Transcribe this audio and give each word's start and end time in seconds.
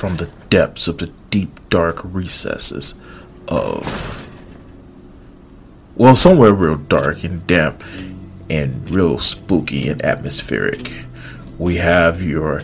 From 0.00 0.16
the 0.16 0.30
depths 0.48 0.88
of 0.88 0.96
the 0.96 1.08
deep, 1.28 1.68
dark 1.68 2.00
recesses 2.02 2.98
of. 3.46 4.30
Well, 5.94 6.16
somewhere 6.16 6.54
real 6.54 6.76
dark 6.76 7.22
and 7.22 7.46
damp 7.46 7.84
and 8.48 8.88
real 8.88 9.18
spooky 9.18 9.88
and 9.88 10.02
atmospheric. 10.02 11.04
We 11.58 11.76
have 11.76 12.22
your 12.22 12.62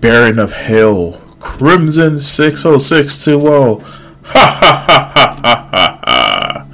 Baron 0.00 0.38
of 0.38 0.52
Hell, 0.52 1.20
Crimson 1.40 2.20
60620. 2.20 3.82
Ha 4.22 4.58
ha 4.60 4.82
ha 4.86 5.10
ha 5.12 5.40
ha 5.42 5.68
ha 5.72 5.98
ha. 6.04 6.68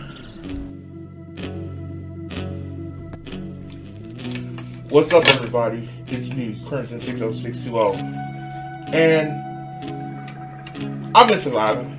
What's 4.91 5.15
up, 5.15 5.27
everybody? 5.29 5.89
It's 6.09 6.29
me, 6.29 6.61
Crimson 6.69 7.01
60620. 7.01 8.30
And 8.93 9.31
I've 11.15 11.29
been 11.29 11.41
surviving. 11.41 11.97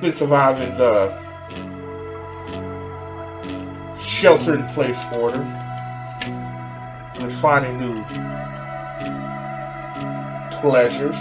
Been 0.00 0.14
surviving 0.14 0.76
the 0.76 1.10
shelter 4.00 4.54
in 4.54 4.66
place 4.68 5.00
order. 5.12 5.42
And 7.18 7.32
finding 7.32 7.80
new 7.80 8.04
pleasures. 10.60 11.16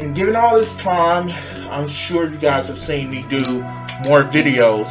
And 0.00 0.14
given 0.14 0.34
all 0.34 0.58
this 0.58 0.74
time, 0.78 1.30
I'm 1.70 1.88
sure 1.88 2.30
you 2.30 2.38
guys 2.38 2.68
have 2.68 2.78
seen 2.78 3.10
me 3.10 3.26
do 3.28 3.60
more 4.04 4.22
videos 4.22 4.88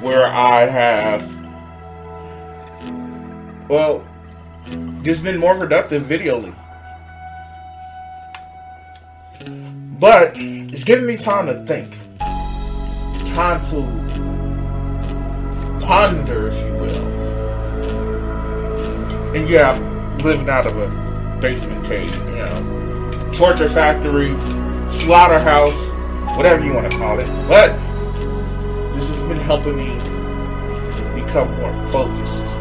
where 0.00 0.26
I 0.26 0.66
have 0.66 1.43
well, 3.68 4.04
just 5.02 5.22
been 5.22 5.38
more 5.38 5.56
productive 5.56 6.02
videoly. 6.04 6.54
But 9.98 10.32
it's 10.36 10.84
giving 10.84 11.06
me 11.06 11.16
time 11.16 11.46
to 11.46 11.64
think. 11.64 11.96
Time 13.34 13.64
to 13.70 13.82
ponder, 15.84 16.48
if 16.48 16.56
you 16.58 16.72
will. 16.74 17.06
And 19.34 19.48
yeah, 19.48 19.72
I'm 19.72 20.18
living 20.18 20.48
out 20.48 20.66
of 20.66 20.76
a 20.76 21.40
basement 21.40 21.84
cave, 21.86 22.14
you 22.28 22.36
know. 22.36 23.30
Torture 23.32 23.68
factory, 23.68 24.30
slaughterhouse, 24.90 25.90
whatever 26.36 26.64
you 26.64 26.72
want 26.72 26.90
to 26.90 26.98
call 26.98 27.18
it. 27.18 27.26
But 27.48 27.72
this 28.94 29.08
has 29.08 29.22
been 29.28 29.40
helping 29.40 29.76
me 29.76 29.94
become 31.20 31.52
more 31.58 31.86
focused 31.88 32.53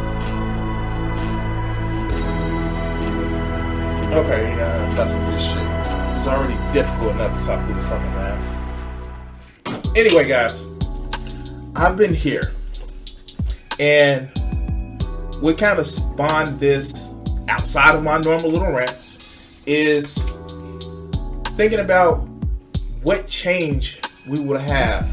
Okay, 4.13 4.51
enough 4.53 5.00
of 5.00 5.34
this 5.34 5.44
shit. 5.44 5.57
It's 5.57 6.28
already 6.28 6.53
difficult 6.72 7.13
enough 7.13 7.34
to 7.34 7.66
through 7.66 7.74
this 7.74 7.85
fucking 7.88 8.07
ass. 8.09 8.46
Anyway, 9.96 10.28
guys, 10.28 10.68
I've 11.75 11.97
been 11.97 12.13
here, 12.13 12.53
and 13.79 14.29
what 15.41 15.57
kind 15.57 15.79
of 15.79 15.88
spawned 15.88 16.59
this 16.59 17.12
outside 17.50 17.96
of 17.96 18.03
my 18.03 18.19
normal 18.19 18.52
little 18.52 18.72
rants 18.72 19.63
is 19.66 20.16
thinking 21.57 21.79
about 21.79 22.18
what 23.02 23.28
change 23.28 24.00
we 24.28 24.40
would 24.40 24.62
have 24.62 25.09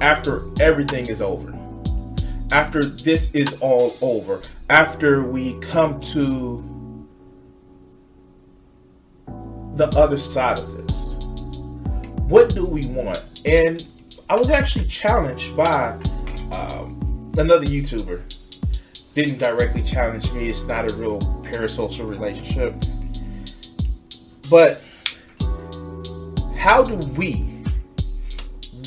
after 0.00 0.44
everything 0.60 1.08
is 1.08 1.20
over. 1.20 1.54
After 2.52 2.82
this 2.82 3.32
is 3.32 3.52
all 3.60 3.92
over. 4.00 4.40
After 4.70 5.22
we 5.22 5.60
come 5.60 6.00
to 6.00 6.69
the 9.74 9.88
other 9.96 10.18
side 10.18 10.58
of 10.58 10.86
this. 10.86 11.14
What 12.28 12.54
do 12.54 12.64
we 12.64 12.86
want? 12.86 13.22
And 13.44 13.86
I 14.28 14.36
was 14.36 14.50
actually 14.50 14.86
challenged 14.86 15.56
by 15.56 15.92
um, 16.52 17.32
another 17.36 17.66
YouTuber. 17.66 18.22
Didn't 19.14 19.38
directly 19.38 19.82
challenge 19.82 20.30
me. 20.32 20.48
It's 20.48 20.64
not 20.64 20.90
a 20.90 20.94
real 20.94 21.18
parasocial 21.42 22.08
relationship. 22.08 22.74
But 24.48 24.84
how 26.56 26.82
do 26.82 26.96
we, 27.12 27.64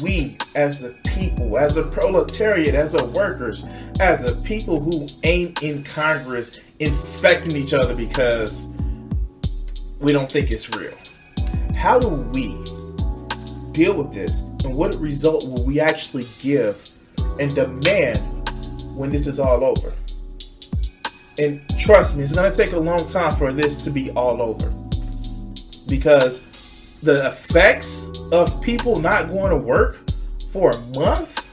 we 0.01 0.37
as 0.55 0.79
the 0.79 0.95
people, 1.05 1.57
as 1.57 1.75
the 1.75 1.83
proletariat, 1.83 2.75
as 2.75 2.93
the 2.93 3.05
workers, 3.05 3.65
as 3.99 4.21
the 4.23 4.35
people 4.43 4.79
who 4.79 5.07
ain't 5.23 5.63
in 5.63 5.83
Congress 5.83 6.59
infecting 6.79 7.55
each 7.55 7.73
other 7.73 7.95
because 7.95 8.67
we 10.03 10.11
don't 10.11 10.29
think 10.29 10.51
it's 10.51 10.69
real. 10.75 10.93
How 11.73 11.97
do 11.97 12.09
we 12.09 12.61
deal 13.71 13.95
with 13.95 14.13
this, 14.13 14.41
and 14.65 14.75
what 14.75 14.93
result 14.95 15.45
will 15.45 15.63
we 15.63 15.79
actually 15.79 16.25
give 16.41 16.89
and 17.39 17.55
demand 17.55 18.19
when 18.95 19.09
this 19.09 19.27
is 19.27 19.39
all 19.39 19.63
over? 19.63 19.93
And 21.39 21.63
trust 21.79 22.17
me, 22.17 22.23
it's 22.23 22.33
going 22.33 22.51
to 22.51 22.55
take 22.55 22.73
a 22.73 22.79
long 22.79 23.09
time 23.09 23.33
for 23.37 23.51
this 23.53 23.83
to 23.85 23.89
be 23.89 24.11
all 24.11 24.41
over 24.41 24.69
because 25.87 26.99
the 26.99 27.27
effects 27.27 28.09
of 28.31 28.61
people 28.61 28.99
not 28.99 29.29
going 29.29 29.51
to 29.51 29.57
work 29.57 30.01
for 30.51 30.71
a 30.71 30.79
month, 30.97 31.47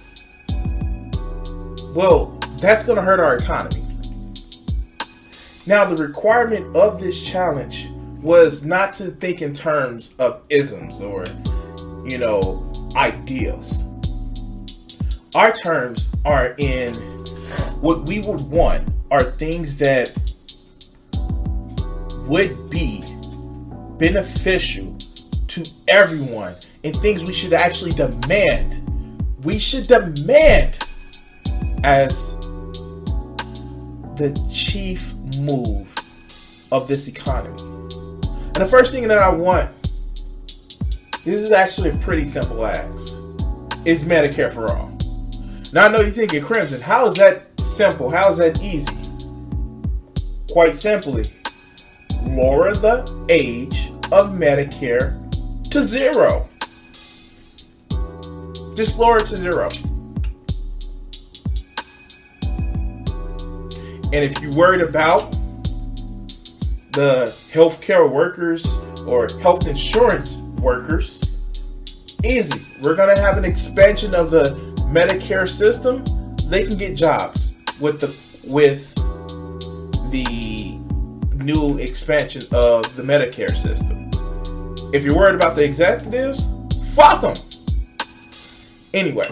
well, 1.95 2.39
that's 2.59 2.85
going 2.85 2.97
to 2.97 3.03
hurt 3.03 3.21
our 3.21 3.37
economy. 3.37 3.87
Now, 5.67 5.85
the 5.85 5.97
requirement 5.97 6.77
of 6.77 7.01
this 7.01 7.23
challenge 7.23 7.90
was 8.23 8.65
not 8.65 8.93
to 8.95 9.11
think 9.11 9.41
in 9.41 9.55
terms 9.55 10.15
of 10.19 10.43
isms 10.51 11.01
or, 11.01 11.25
you 12.05 12.19
know, 12.19 12.71
ideas. 12.97 13.87
Our 15.35 15.53
terms 15.53 16.07
are 16.25 16.55
in 16.59 16.95
what 17.81 18.07
we 18.07 18.21
would 18.21 18.41
want 18.41 18.89
are 19.11 19.23
things 19.23 19.79
that 19.79 20.13
would 22.27 22.71
be 22.71 23.05
beneficial 23.99 24.97
to 25.49 25.69
everyone 25.89 26.55
and 26.85 26.95
things 26.97 27.25
we 27.25 27.33
should 27.33 27.53
actually 27.53 27.93
demand. 27.93 28.77
We 29.45 29.59
should 29.59 29.87
demand 29.87 30.79
as 31.85 32.35
the 34.17 34.39
chief 34.53 35.15
move 35.39 35.95
of 36.71 36.87
this 36.87 37.09
economy. 37.09 37.70
And 38.61 38.69
the 38.69 38.71
first 38.71 38.93
thing 38.93 39.09
that 39.09 39.17
I 39.17 39.31
want, 39.31 39.71
this 41.25 41.41
is 41.41 41.51
actually 41.51 41.89
a 41.89 41.97
pretty 41.97 42.27
simple 42.27 42.67
ask, 42.67 43.15
is 43.87 44.05
Medicare 44.05 44.53
for 44.53 44.71
all. 44.71 44.91
Now 45.73 45.87
I 45.87 45.89
know 45.89 46.03
you're 46.03 46.11
thinking, 46.11 46.43
Crimson, 46.43 46.79
how 46.79 47.07
is 47.07 47.17
that 47.17 47.59
simple? 47.59 48.11
How 48.11 48.29
is 48.29 48.37
that 48.37 48.61
easy? 48.61 48.95
Quite 50.51 50.77
simply, 50.77 51.33
lower 52.23 52.75
the 52.75 53.11
age 53.31 53.93
of 54.13 54.33
Medicare 54.33 55.17
to 55.71 55.83
zero. 55.83 56.47
Just 58.75 58.99
lower 58.99 59.17
it 59.17 59.27
to 59.29 59.39
zero. 59.39 59.71
And 64.13 64.23
if 64.23 64.39
you're 64.43 64.53
worried 64.53 64.83
about 64.83 65.35
the 66.93 67.25
healthcare 67.53 68.11
workers 68.11 68.77
or 69.07 69.29
health 69.41 69.67
insurance 69.67 70.37
workers, 70.61 71.23
easy. 72.25 72.67
We're 72.83 72.97
going 72.97 73.15
to 73.15 73.21
have 73.21 73.39
an 73.39 73.45
expansion 73.45 74.15
of 74.15 74.31
the 74.31 74.45
Medicare 74.91 75.49
system. 75.49 76.05
They 76.49 76.65
can 76.65 76.77
get 76.77 76.97
jobs 76.97 77.55
with 77.79 78.01
the 78.01 78.31
with 78.49 78.95
the 80.11 80.79
new 81.45 81.79
expansion 81.79 82.43
of 82.53 82.95
the 82.97 83.03
Medicare 83.03 83.57
system. 83.57 84.11
If 84.93 85.05
you're 85.05 85.17
worried 85.17 85.37
about 85.37 85.55
the 85.55 85.65
executives, 85.65 86.49
fuck 86.95 87.21
them. 87.21 87.35
Anyway, 88.93 89.29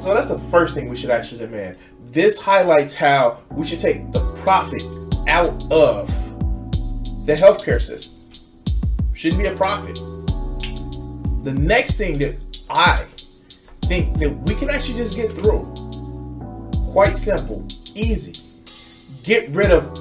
so 0.00 0.14
that's 0.14 0.28
the 0.28 0.38
first 0.50 0.74
thing 0.74 0.88
we 0.88 0.96
should 0.96 1.10
actually 1.10 1.38
demand. 1.38 1.76
This 2.04 2.38
highlights 2.38 2.94
how 2.94 3.38
we 3.50 3.66
should 3.66 3.78
take 3.78 4.12
the 4.12 4.20
profit 4.42 4.82
out 5.26 5.70
of 5.72 6.10
the 7.30 7.36
healthcare 7.36 7.80
system. 7.80 8.18
Shouldn't 9.12 9.40
be 9.40 9.46
a 9.46 9.54
profit. 9.54 9.94
The 11.44 11.54
next 11.54 11.94
thing 11.94 12.18
that 12.18 12.42
I 12.68 13.06
think 13.82 14.18
that 14.18 14.30
we 14.30 14.56
can 14.56 14.68
actually 14.68 14.96
just 14.96 15.14
get 15.14 15.30
through, 15.36 15.72
quite 16.90 17.16
simple, 17.16 17.64
easy. 17.94 18.34
Get 19.22 19.48
rid 19.50 19.70
of, 19.70 19.96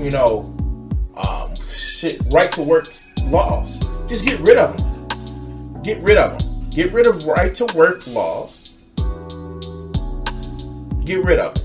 you 0.00 0.10
know, 0.10 0.56
um, 1.16 1.54
shit, 1.66 2.22
right 2.30 2.50
to 2.52 2.62
work 2.62 2.88
laws. 3.24 3.78
Just 4.08 4.24
get 4.24 4.40
rid 4.40 4.56
of 4.56 4.74
them. 4.78 5.82
Get 5.82 6.00
rid 6.00 6.16
of 6.16 6.38
them. 6.38 6.70
Get 6.70 6.94
rid 6.94 7.06
of 7.06 7.26
right 7.26 7.54
to 7.56 7.66
work 7.74 8.06
laws. 8.06 8.74
Get 11.04 11.22
rid 11.24 11.38
of 11.38 11.54
them. 11.54 11.64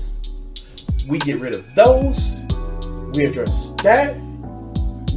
We 1.08 1.18
get 1.20 1.40
rid 1.40 1.54
of 1.54 1.74
those. 1.74 2.36
We 3.14 3.24
address 3.24 3.72
that. 3.82 4.27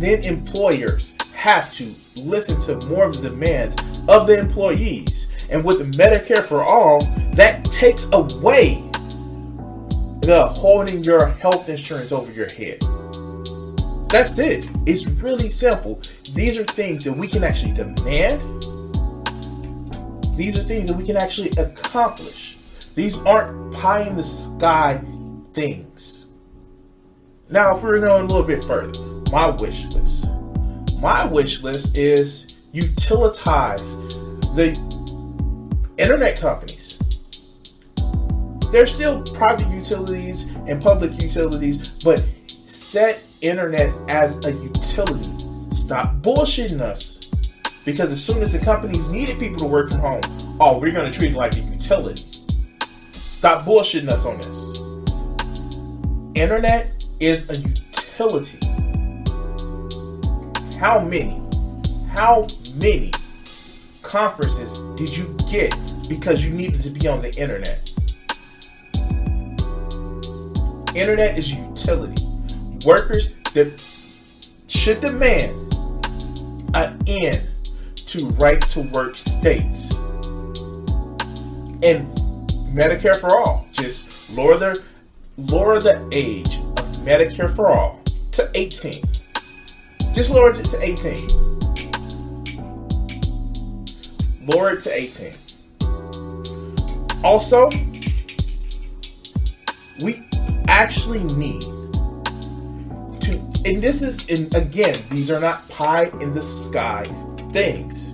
Then 0.02 0.24
employers 0.24 1.16
have 1.34 1.74
to 1.76 1.94
listen 2.18 2.60
to 2.62 2.86
more 2.88 3.06
of 3.06 3.22
the 3.22 3.30
demands 3.30 3.78
of 4.08 4.28
the 4.28 4.38
employees. 4.38 5.28
And 5.50 5.64
with 5.64 5.96
Medicare 5.96 6.44
for 6.44 6.64
All, 6.64 7.02
that 7.36 7.64
takes 7.66 8.08
away 8.12 8.84
the 10.22 10.52
holding 10.56 11.04
your 11.04 11.28
health 11.28 11.70
insurance 11.70 12.12
over 12.12 12.32
your 12.32 12.50
head. 12.50 12.82
That's 14.10 14.38
it. 14.40 14.68
It's 14.86 15.08
really 15.08 15.50
simple. 15.50 16.02
These 16.34 16.58
are 16.58 16.66
things 16.66 17.06
that 17.06 17.14
we 17.14 17.28
can 17.28 17.44
actually 17.44 17.74
demand 17.74 18.42
these 20.42 20.58
are 20.58 20.64
things 20.64 20.88
that 20.88 20.98
we 20.98 21.06
can 21.06 21.18
actually 21.18 21.50
accomplish. 21.52 22.58
These 22.96 23.18
aren't 23.18 23.74
pie 23.74 24.08
in 24.08 24.16
the 24.16 24.24
sky 24.24 25.00
things. 25.54 26.28
Now, 27.50 27.76
if 27.76 27.84
we're 27.84 28.00
going 28.00 28.24
a 28.24 28.26
little 28.26 28.44
bit 28.44 28.64
further, 28.64 29.00
my 29.32 29.50
wish 29.50 29.86
list. 29.94 30.28
My 31.00 31.26
wish 31.26 31.64
list 31.64 31.98
is 31.98 32.58
utilize 32.74 33.96
the 34.56 34.78
internet 35.98 36.38
companies. 36.38 37.00
They're 38.72 38.88
still 38.88 39.24
private 39.24 39.68
utilities 39.70 40.44
and 40.68 40.82
public 40.82 41.22
utilities, 41.22 41.90
but 42.04 42.24
set 42.68 43.24
internet 43.42 43.94
as 44.10 44.44
a 44.46 44.52
utility. 44.52 45.30
Stop 45.72 46.16
bullshitting 46.22 46.82
us. 46.82 47.18
Because 47.84 48.12
as 48.12 48.24
soon 48.24 48.44
as 48.44 48.52
the 48.52 48.60
companies 48.60 49.08
needed 49.10 49.40
people 49.40 49.60
to 49.60 49.66
work 49.66 49.90
from 49.90 50.00
home, 50.00 50.22
oh, 50.60 50.78
we're 50.78 50.92
going 50.92 51.12
to 51.12 51.18
treat 51.18 51.32
it 51.32 51.38
like 51.38 51.56
a 51.56 51.62
utility. 51.62 52.24
Stop 53.12 53.66
bullshitting 53.66 54.10
us 54.10 54.26
on 54.26 54.38
this. 54.38 54.78
Internet 56.36 57.06
is 57.20 57.50
a 57.50 57.58
utility. 57.58 58.71
How 60.82 61.00
many, 61.00 61.40
how 62.10 62.48
many 62.74 63.12
conferences 64.02 64.80
did 64.98 65.16
you 65.16 65.38
get 65.48 65.78
because 66.10 66.44
you 66.44 66.50
needed 66.50 66.82
to 66.82 66.90
be 66.90 67.08
on 67.08 67.22
the 67.22 67.32
internet? 67.36 67.92
Internet 70.96 71.38
is 71.38 71.54
a 71.54 71.58
utility. 71.58 72.26
Workers 72.84 73.36
that 73.54 73.80
should 74.66 75.02
demand 75.02 75.52
an 76.74 77.00
end 77.06 77.48
to 78.08 78.30
right 78.40 78.60
to 78.70 78.82
work 78.82 79.18
states. 79.18 79.92
And 81.84 82.08
Medicare 82.74 83.20
for 83.20 83.40
all, 83.40 83.68
just 83.72 84.36
lower 84.36 84.58
the 84.58 84.84
lower 85.38 85.80
the 85.80 86.10
age 86.12 86.56
of 86.56 86.88
Medicare 87.06 87.56
for 87.56 87.68
all 87.68 88.02
to 88.32 88.50
18. 88.56 89.11
Just 90.14 90.30
lower 90.30 90.52
it 90.52 90.66
to 90.66 90.82
18. 90.82 91.28
Lower 94.46 94.72
it 94.72 94.82
to 94.82 94.92
18. 94.94 95.34
Also, 97.24 97.70
we 100.02 100.24
actually 100.68 101.24
need 101.36 101.62
to, 103.22 103.40
and 103.66 103.82
this 103.82 104.02
is, 104.02 104.28
and 104.30 104.54
again, 104.56 105.00
these 105.12 105.30
are 105.32 105.40
not 105.40 105.70
pie 105.70 106.12
in 106.20 106.34
the 106.34 106.42
sky 106.42 107.06
things. 107.52 108.14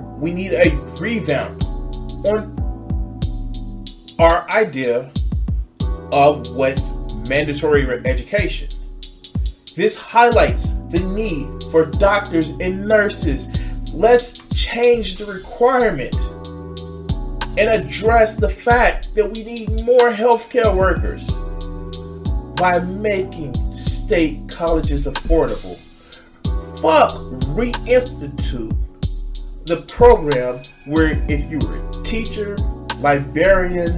We 0.00 0.32
need 0.32 0.54
a 0.54 0.70
revamp 0.98 1.62
on 2.24 2.56
our 4.18 4.50
idea 4.50 5.10
of 6.10 6.48
what's 6.56 6.94
mandatory 7.28 7.86
education. 8.06 8.68
This 9.76 9.94
highlights 9.94 10.70
the 10.90 11.00
need 11.00 11.62
for 11.70 11.84
doctors 11.84 12.48
and 12.60 12.88
nurses. 12.88 13.48
Let's 13.92 14.38
change 14.54 15.16
the 15.16 15.30
requirement 15.32 16.14
and 17.58 17.70
address 17.70 18.36
the 18.36 18.48
fact 18.48 19.14
that 19.14 19.32
we 19.32 19.44
need 19.44 19.84
more 19.84 20.10
healthcare 20.10 20.74
workers 20.74 21.30
by 22.56 22.78
making 22.80 23.54
state 23.74 24.48
colleges 24.48 25.06
affordable 25.06 25.78
fuck 26.78 27.16
reinstitute 27.56 28.76
the 29.64 29.82
program 29.88 30.60
where 30.84 31.20
if 31.28 31.50
you 31.50 31.58
were 31.66 31.76
a 31.76 32.02
teacher, 32.04 32.56
librarian, 32.98 33.94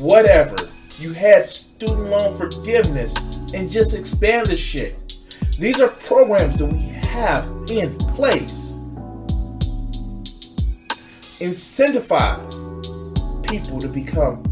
whatever, 0.00 0.56
you 0.98 1.12
had 1.12 1.46
student 1.46 2.10
loan 2.10 2.36
forgiveness 2.36 3.14
and 3.56 3.70
just 3.70 3.94
expand 3.94 4.46
the 4.46 4.56
shit. 4.56 5.16
These 5.58 5.80
are 5.80 5.88
programs 5.88 6.58
that 6.58 6.66
we 6.66 6.78
have 7.08 7.46
in 7.70 7.96
place. 7.96 8.76
Incentivize 11.40 12.54
people 13.48 13.80
to 13.80 13.88
become 13.88 14.42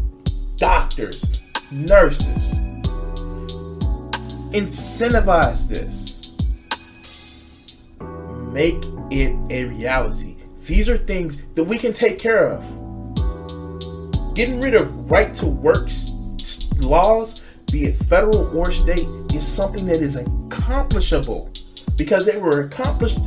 doctors, 0.57 1.23
nurses. 1.71 2.55
Incentivize 4.51 5.67
this 5.67 6.15
make 8.51 8.85
it 9.11 9.35
a 9.51 9.65
reality. 9.65 10.37
These 10.65 10.89
are 10.89 10.97
things 10.97 11.41
that 11.55 11.65
we 11.65 11.77
can 11.77 11.91
take 11.93 12.17
care 12.17 12.49
of. 12.49 12.63
Getting 14.33 14.61
rid 14.61 14.73
of 14.73 15.11
right 15.11 15.35
to 15.35 15.45
work 15.45 15.89
laws, 16.77 17.41
be 17.75 17.87
it 17.87 17.97
federal 18.05 18.57
or 18.57 18.71
state, 18.71 19.05
is 19.33 19.45
something 19.45 19.85
that 19.85 20.01
is 20.01 20.15
accomplishable 20.15 21.51
because 21.97 22.25
they 22.25 22.37
were 22.37 22.61
accomplished. 22.61 23.17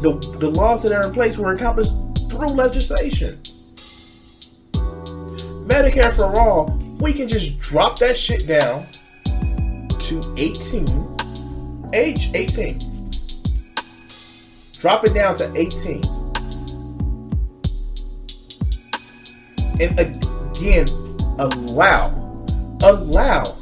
The, 0.00 0.18
the 0.40 0.48
laws 0.48 0.82
that 0.84 0.92
are 0.92 1.06
in 1.06 1.12
place 1.12 1.36
were 1.36 1.52
accomplished 1.52 1.92
through 2.30 2.48
legislation. 2.48 3.38
Medicare 5.68 6.14
for 6.14 6.40
all, 6.40 6.70
we 6.98 7.12
can 7.12 7.28
just 7.28 7.58
drop 7.58 7.98
that 7.98 8.16
shit 8.16 8.46
down 8.46 8.86
to 9.98 10.34
18, 10.38 11.90
age 11.92 12.30
18 12.32 13.10
Drop 14.78 15.04
it 15.04 15.12
down 15.12 15.34
to 15.36 15.54
18. 15.54 16.02
And 19.78 19.98
again, 19.98 20.88
allow, 21.38 22.46
allow 22.82 23.58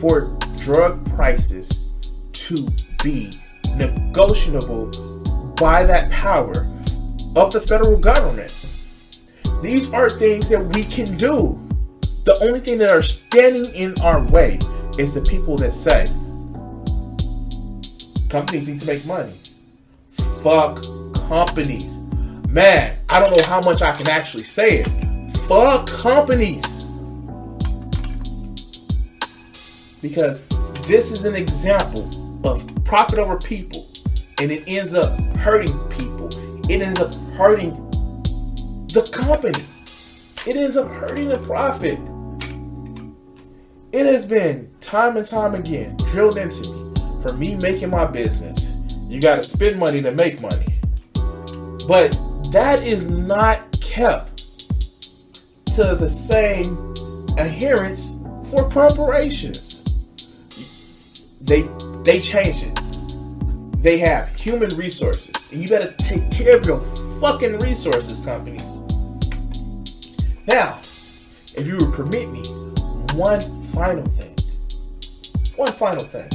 for 0.00 0.36
drug 0.56 1.04
prices 1.14 1.84
to 2.32 2.68
be 3.02 3.32
negotiable 3.74 4.86
by 5.58 5.84
that 5.84 6.10
power 6.10 6.66
of 7.36 7.52
the 7.52 7.60
federal 7.60 7.96
government. 7.96 8.50
These 9.62 9.92
are 9.92 10.08
things 10.08 10.48
that 10.48 10.64
we 10.74 10.84
can 10.84 11.16
do. 11.16 11.58
The 12.24 12.38
only 12.40 12.60
thing 12.60 12.78
that 12.78 12.90
are 12.90 13.02
standing 13.02 13.66
in 13.74 13.98
our 14.00 14.22
way 14.22 14.58
is 14.98 15.14
the 15.14 15.22
people 15.22 15.56
that 15.56 15.74
say, 15.74 16.06
Companies 18.28 18.68
need 18.68 18.80
to 18.82 18.86
make 18.86 19.06
money. 19.06 19.32
Fuck 20.42 20.82
companies. 21.28 21.98
Man, 22.48 22.98
I 23.08 23.20
don't 23.20 23.34
know 23.34 23.42
how 23.44 23.62
much 23.62 23.80
I 23.80 23.96
can 23.96 24.08
actually 24.08 24.44
say 24.44 24.80
it. 24.80 25.36
Fuck 25.48 25.86
companies. 25.86 26.77
Because 30.00 30.46
this 30.86 31.10
is 31.10 31.24
an 31.24 31.34
example 31.34 32.08
of 32.46 32.64
profit 32.84 33.18
over 33.18 33.36
people, 33.36 33.90
and 34.40 34.50
it 34.50 34.64
ends 34.66 34.94
up 34.94 35.18
hurting 35.36 35.76
people. 35.88 36.28
It 36.70 36.80
ends 36.80 37.00
up 37.00 37.14
hurting 37.36 37.74
the 38.92 39.02
company. 39.12 39.64
It 40.46 40.56
ends 40.56 40.76
up 40.76 40.88
hurting 40.88 41.28
the 41.28 41.38
profit. 41.38 41.98
It 43.92 44.06
has 44.06 44.24
been 44.24 44.70
time 44.80 45.16
and 45.16 45.26
time 45.26 45.54
again 45.54 45.96
drilled 45.96 46.38
into 46.38 46.70
me 46.70 46.88
for 47.22 47.32
me 47.32 47.56
making 47.56 47.90
my 47.90 48.04
business. 48.04 48.72
You 49.08 49.20
got 49.20 49.36
to 49.36 49.44
spend 49.44 49.78
money 49.78 50.00
to 50.02 50.12
make 50.12 50.40
money. 50.40 50.78
But 51.86 52.16
that 52.52 52.82
is 52.82 53.10
not 53.10 53.80
kept 53.80 54.44
to 55.74 55.96
the 55.96 56.08
same 56.08 56.94
adherence 57.38 58.14
for 58.50 58.68
corporations. 58.70 59.67
They 61.48 61.62
they 62.02 62.20
changed 62.20 62.64
it. 62.64 63.82
They 63.82 63.96
have 63.98 64.28
human 64.38 64.68
resources, 64.76 65.34
and 65.50 65.62
you 65.62 65.66
better 65.66 65.92
take 65.92 66.30
care 66.30 66.58
of 66.58 66.66
your 66.66 66.80
fucking 67.20 67.58
resources, 67.60 68.20
companies. 68.20 68.76
Now, 70.46 70.78
if 71.56 71.66
you 71.66 71.78
would 71.78 71.94
permit 71.94 72.30
me, 72.30 72.42
one 73.14 73.62
final 73.68 74.04
thing. 74.08 74.36
One 75.56 75.72
final 75.72 76.04
thing. 76.04 76.28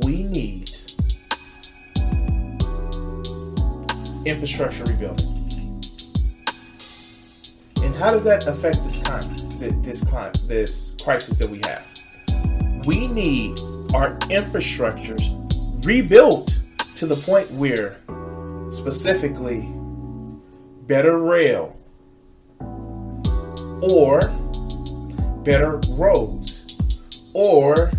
We 0.00 0.22
need 0.22 0.70
infrastructure 4.24 4.84
rebuilding. 4.84 5.39
How 8.00 8.10
does 8.12 8.24
that 8.24 8.46
affect 8.46 8.82
this 8.86 8.98
kind, 9.00 9.24
this 9.84 10.02
kind, 10.04 10.34
this 10.46 10.96
crisis 11.02 11.36
that 11.36 11.50
we 11.50 11.60
have? 11.64 11.84
We 12.86 13.06
need 13.06 13.60
our 13.92 14.16
infrastructures 14.30 15.20
rebuilt 15.84 16.60
to 16.96 17.06
the 17.06 17.14
point 17.14 17.50
where, 17.50 17.98
specifically, 18.72 19.68
better 20.86 21.18
rail 21.18 21.76
or 23.82 24.20
better 25.44 25.78
roads 25.90 26.78
or 27.34 27.90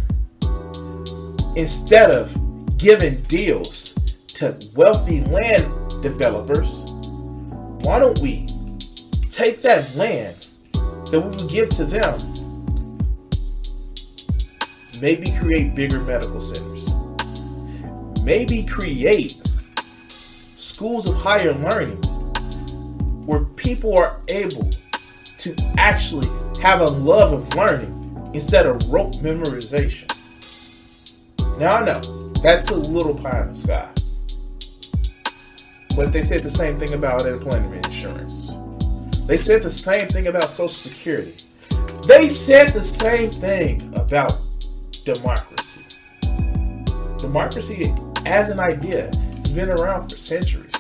instead 1.56 2.10
of 2.10 2.36
giving 2.80 3.22
deals 3.22 3.94
to 4.30 4.58
wealthy 4.74 5.24
land 5.26 6.02
developers, 6.02 6.86
why 7.84 8.00
don't 8.00 8.18
we 8.18 8.48
take 9.32 9.62
that 9.62 9.96
land 9.96 10.48
that 11.10 11.20
we 11.20 11.30
would 11.30 11.50
give 11.50 11.70
to 11.70 11.86
them, 11.86 12.18
maybe 15.00 15.32
create 15.40 15.74
bigger 15.74 16.00
medical 16.02 16.42
centers, 16.42 16.94
maybe 18.24 18.64
create 18.64 19.42
schools 20.10 21.08
of 21.08 21.16
higher 21.16 21.54
learning 21.54 21.98
where 23.26 23.46
people 23.56 23.98
are 23.98 24.20
able 24.28 24.70
to 25.38 25.56
actually 25.78 26.28
have 26.62 26.82
a 26.82 26.86
love 26.86 27.32
of 27.32 27.56
learning 27.56 27.98
instead 28.34 28.66
of 28.66 28.90
rote 28.90 29.14
memorization. 29.16 30.08
Now 31.58 31.78
I 31.78 31.86
know 31.86 32.32
that's 32.42 32.70
a 32.70 32.76
little 32.76 33.16
pie 33.16 33.42
in 33.42 33.50
the 33.50 33.56
sky. 33.56 33.90
But 35.96 36.14
they 36.14 36.24
said 36.24 36.42
the 36.42 36.52
same 36.52 36.78
thing 36.78 36.94
about 36.94 37.26
unemployment 37.26 37.86
insurance. 37.86 38.52
They 39.28 39.38
said 39.38 39.64
the 39.64 39.70
same 39.70 40.08
thing 40.08 40.28
about 40.28 40.50
Social 40.50 40.70
Security. 40.70 41.34
They 42.08 42.28
said 42.28 42.70
the 42.70 42.84
same 42.84 43.32
thing 43.32 43.94
about 43.96 44.40
democracy. 45.06 45.86
Democracy, 47.18 47.94
as 48.26 48.50
an 48.50 48.60
idea, 48.60 49.12
has 49.38 49.54
been 49.54 49.70
around 49.70 50.10
for 50.10 50.18
centuries, 50.18 50.74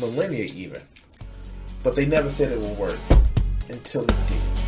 millennia 0.00 0.44
even. 0.54 0.80
But 1.82 1.96
they 1.96 2.06
never 2.06 2.30
said 2.30 2.52
it 2.52 2.60
would 2.60 2.78
work 2.78 2.98
until 3.68 4.02
it 4.02 4.14
did. 4.28 4.58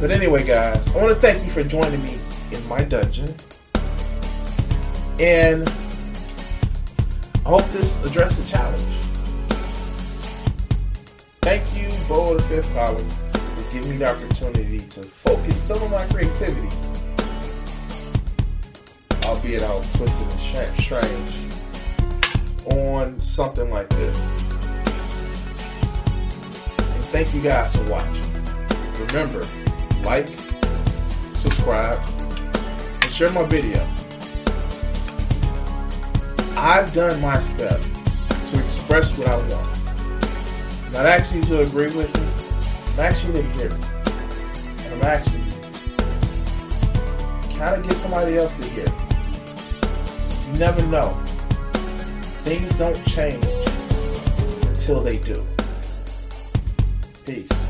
But 0.00 0.10
anyway, 0.10 0.46
guys, 0.46 0.88
I 0.88 1.02
want 1.02 1.14
to 1.14 1.20
thank 1.20 1.42
you 1.42 1.50
for 1.50 1.64
joining 1.64 2.02
me 2.04 2.18
in 2.52 2.68
my 2.68 2.82
dungeon. 2.82 3.34
And 5.18 5.66
I 7.44 7.48
hope 7.48 7.66
this 7.70 8.04
addressed 8.04 8.42
the 8.42 8.46
challenge. 8.50 9.05
Thank 11.46 11.76
you, 11.76 11.88
Beau 12.08 12.34
of 12.34 12.44
Fifth 12.46 12.74
Column, 12.74 13.08
for 13.08 13.72
giving 13.72 13.90
me 13.90 13.96
the 13.98 14.10
opportunity 14.10 14.78
to 14.80 15.02
focus 15.04 15.62
some 15.62 15.80
of 15.80 15.92
my 15.92 16.04
creativity, 16.06 16.68
albeit 19.24 19.62
all 19.62 19.80
twisted 19.80 20.26
and 20.32 20.80
strange, 20.80 21.30
on 22.74 23.20
something 23.20 23.70
like 23.70 23.88
this. 23.90 24.18
And 26.78 27.04
thank 27.14 27.32
you 27.32 27.40
guys 27.40 27.76
for 27.76 27.88
watching. 27.92 28.26
Remember, 29.06 29.46
like, 30.02 30.26
subscribe, 31.36 32.04
and 33.02 33.12
share 33.12 33.30
my 33.30 33.44
video. 33.44 33.88
I've 36.56 36.92
done 36.92 37.20
my 37.20 37.40
step 37.40 37.80
to 37.80 38.58
express 38.58 39.16
what 39.16 39.28
I 39.28 39.36
want. 39.36 39.75
Not 40.96 41.04
asking 41.04 41.42
you 41.42 41.48
to 41.50 41.60
agree 41.60 41.94
with 41.94 42.08
me. 42.16 42.22
I'm 42.94 43.00
asking 43.12 43.36
you 43.36 43.42
to 43.42 43.48
hear 43.50 43.68
me. 43.68 43.76
And 44.84 44.94
I'm 44.94 45.04
asking 45.04 45.44
you 45.44 45.52
kind 47.58 47.74
of 47.74 47.82
get 47.86 47.98
somebody 47.98 48.38
else 48.38 48.58
to 48.58 48.66
hear. 48.66 48.86
You 50.46 50.58
never 50.58 50.82
know. 50.86 51.22
Things 52.44 52.68
don't 52.78 53.06
change 53.06 53.44
until 54.68 55.02
they 55.02 55.18
do. 55.18 55.44
Peace. 57.26 57.65